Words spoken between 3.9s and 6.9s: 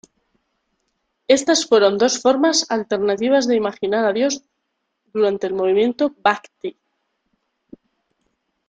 a Dios durante el movimiento bhakti.